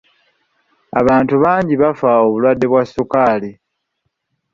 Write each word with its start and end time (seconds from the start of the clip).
Abantu 0.99 1.35
bangi 1.43 1.73
bafa 1.81 2.09
obulwadde 2.23 2.65
bwa 2.71 2.83
sukaali. 2.91 3.51